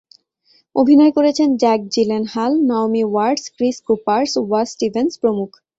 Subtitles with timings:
[0.75, 5.49] অভিনয় করেছেন Jack Gyllenhaal, Naomi Watts, Chris Coopers, Wass Stevens প্রমুখ।